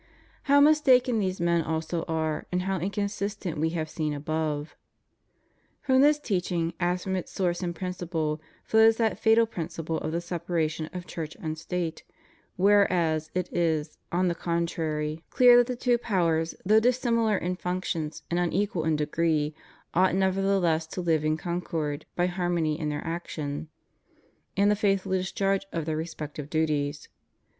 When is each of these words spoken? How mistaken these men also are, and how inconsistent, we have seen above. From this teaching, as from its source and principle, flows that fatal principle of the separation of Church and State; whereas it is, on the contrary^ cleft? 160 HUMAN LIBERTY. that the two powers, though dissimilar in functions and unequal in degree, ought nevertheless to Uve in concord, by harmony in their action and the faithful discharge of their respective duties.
How 0.49 0.59
mistaken 0.59 1.19
these 1.19 1.39
men 1.39 1.61
also 1.61 2.03
are, 2.07 2.47
and 2.51 2.63
how 2.63 2.79
inconsistent, 2.79 3.59
we 3.59 3.69
have 3.77 3.87
seen 3.87 4.15
above. 4.15 4.75
From 5.79 6.01
this 6.01 6.17
teaching, 6.17 6.73
as 6.79 7.03
from 7.03 7.15
its 7.15 7.31
source 7.31 7.61
and 7.61 7.75
principle, 7.75 8.41
flows 8.63 8.97
that 8.97 9.19
fatal 9.19 9.45
principle 9.45 9.99
of 9.99 10.11
the 10.11 10.19
separation 10.19 10.87
of 10.91 11.05
Church 11.05 11.37
and 11.39 11.55
State; 11.55 12.03
whereas 12.55 13.29
it 13.35 13.47
is, 13.55 13.99
on 14.11 14.27
the 14.27 14.33
contrary^ 14.33 15.21
cleft? 15.29 15.41
160 15.45 15.45
HUMAN 15.45 15.57
LIBERTY. 15.57 15.57
that 15.59 15.67
the 15.67 15.75
two 15.75 15.97
powers, 15.99 16.55
though 16.65 16.79
dissimilar 16.79 17.37
in 17.37 17.55
functions 17.55 18.23
and 18.31 18.39
unequal 18.39 18.85
in 18.85 18.95
degree, 18.95 19.53
ought 19.93 20.15
nevertheless 20.15 20.87
to 20.87 21.03
Uve 21.03 21.23
in 21.25 21.37
concord, 21.37 22.07
by 22.15 22.25
harmony 22.25 22.79
in 22.79 22.89
their 22.89 23.05
action 23.05 23.67
and 24.57 24.71
the 24.71 24.75
faithful 24.75 25.11
discharge 25.11 25.67
of 25.71 25.85
their 25.85 25.95
respective 25.95 26.49
duties. 26.49 27.07